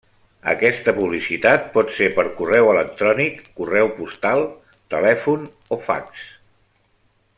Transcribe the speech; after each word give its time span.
Aquesta 0.51 0.93
publicitat 0.99 1.67
pot 1.75 1.93
ser 1.97 2.07
per 2.15 2.25
correu 2.39 2.71
electrònic, 2.71 3.43
correu 3.61 3.93
postal, 3.99 4.43
telèfon 4.95 5.45
o 5.77 5.81
fax. 5.91 6.25